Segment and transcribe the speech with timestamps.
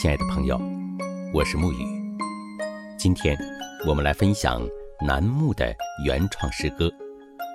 [0.00, 0.58] 亲爱的朋友，
[1.30, 1.84] 我是沐雨。
[2.96, 3.36] 今天
[3.86, 4.66] 我们来分享
[5.06, 5.76] 楠木的
[6.06, 6.86] 原创诗歌《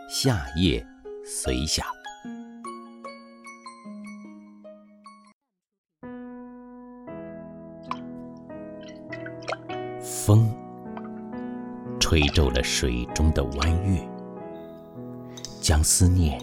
[0.08, 0.86] 夏夜
[1.26, 1.84] 随想》。
[10.04, 10.48] 风
[12.00, 14.08] 吹皱了水中的弯月，
[15.60, 16.40] 将思念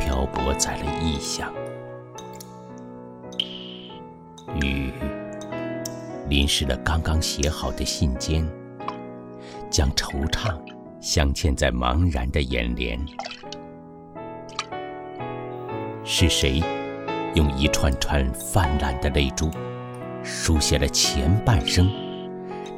[0.00, 1.54] 漂泊在了异乡。
[4.60, 4.92] 雨
[6.28, 8.46] 淋湿了刚刚写好的信笺，
[9.70, 10.56] 将惆怅
[11.00, 12.98] 镶嵌在茫然的眼帘。
[16.04, 16.62] 是谁
[17.34, 19.50] 用一串串泛滥的泪珠，
[20.22, 21.90] 书写了前半生，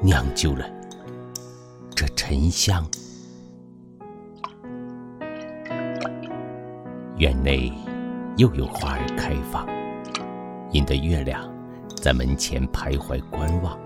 [0.01, 0.65] 酿就了
[1.95, 2.85] 这沉香？
[7.19, 7.73] 院内
[8.37, 9.66] 又有花儿开放，
[10.73, 11.55] 引得月亮。
[11.97, 13.77] 在门前徘徊观望，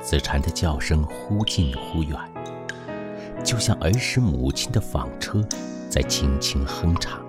[0.00, 2.16] 子蝉的叫声忽近忽远，
[3.42, 5.44] 就像儿时母亲的纺车
[5.88, 7.20] 在轻轻哼唱。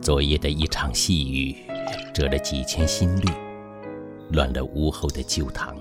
[0.00, 1.56] 昨夜的一场细雨，
[2.12, 3.28] 折了几千新绿，
[4.30, 5.76] 乱了屋后的旧堂。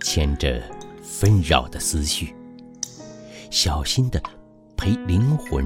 [0.00, 0.62] 牵着
[1.02, 2.32] 纷扰的思绪，
[3.50, 4.22] 小心的。
[4.84, 5.64] 陪灵魂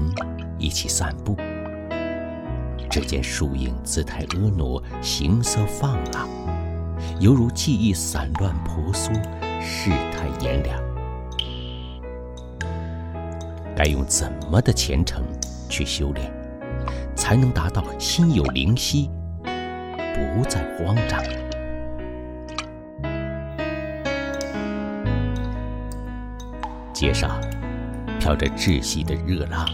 [0.57, 1.35] 一起散步，
[2.89, 6.29] 只见树影姿态婀娜，形色放浪，
[7.19, 9.13] 犹如记忆散乱婆娑，
[9.61, 10.81] 世态炎凉。
[13.75, 15.21] 该用怎么的虔诚
[15.67, 16.31] 去修炼，
[17.13, 19.09] 才能达到心有灵犀，
[19.43, 21.21] 不再慌张？
[26.93, 27.37] 街上。
[28.29, 29.67] 飘着窒息的热浪，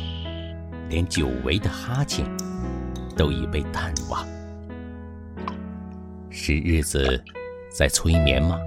[0.88, 2.26] 连久违的哈欠
[3.18, 4.26] 都已被淡忘。
[6.30, 7.22] 是日子
[7.70, 8.58] 在催眠吗？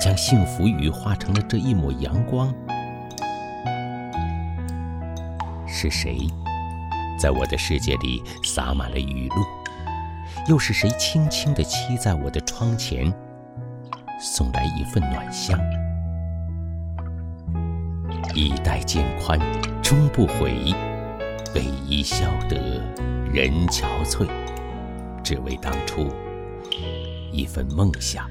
[0.00, 2.50] 将幸福雨化成了这一抹阳光。
[5.66, 6.26] 是谁
[7.20, 9.44] 在我的世界里洒满了雨露？
[10.48, 13.12] 又是谁轻轻地栖在我的窗前，
[14.18, 15.60] 送来一份暖香？
[18.34, 19.38] 衣带渐宽
[19.82, 20.74] 终不悔，
[21.54, 22.56] 为伊消得
[23.32, 24.26] 人憔悴，
[25.22, 26.08] 只为当初
[27.30, 28.28] 一份梦想。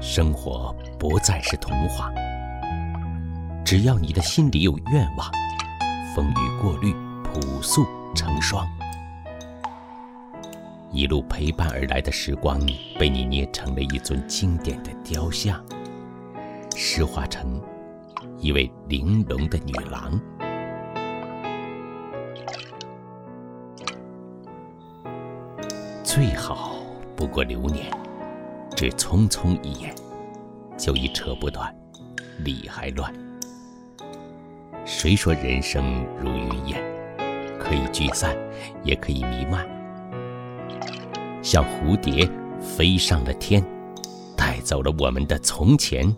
[0.00, 2.12] 生活不再是童话，
[3.64, 5.30] 只要你的心里有愿望，
[6.14, 6.94] 风雨过滤，
[7.24, 8.66] 朴素成双。
[10.92, 12.60] 一路陪伴而来的时光，
[12.98, 15.60] 被你捏成了一尊经典的雕像。
[16.76, 17.60] 石化成
[18.38, 20.20] 一位玲珑的女郎，
[26.02, 26.74] 最好
[27.14, 27.86] 不过流年，
[28.76, 29.94] 只匆匆一眼，
[30.76, 31.72] 就已扯不断，
[32.40, 33.12] 理还乱。
[34.84, 36.82] 谁说人生如云烟，
[37.58, 38.36] 可以聚散，
[38.82, 39.64] 也可以弥漫，
[41.40, 42.28] 像蝴蝶
[42.60, 43.64] 飞上了天，
[44.36, 46.14] 带走了我们的从前。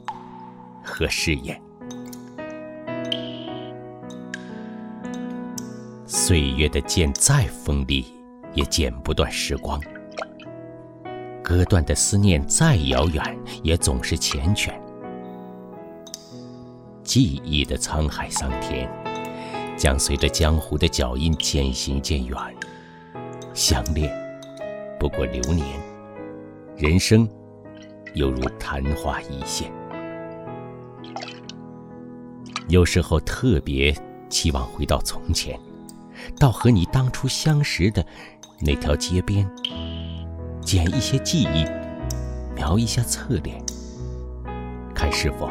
[0.87, 1.61] 和誓言，
[6.07, 8.07] 岁月的剑再锋利，
[8.55, 9.81] 也剪不断时光；
[11.43, 13.23] 割断的思念再遥远，
[13.65, 14.73] 也总是缱绻。
[17.03, 18.89] 记忆的沧海桑田，
[19.77, 22.39] 将随着江湖的脚印渐行渐远。
[23.53, 24.11] 相恋
[25.01, 25.67] 不过流年，
[26.77, 27.29] 人生
[28.15, 29.71] 犹如昙花一现。
[32.69, 33.97] 有时候特别
[34.29, 35.59] 期望回到从前，
[36.39, 38.05] 到和你当初相识的
[38.61, 39.49] 那条街边，
[40.61, 41.65] 捡一些记忆，
[42.55, 43.65] 描一下侧脸，
[44.95, 45.49] 看是否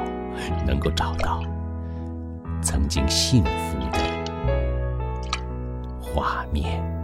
[0.68, 1.42] 能够找到
[2.62, 4.00] 曾经幸福的
[6.02, 6.95] 画面。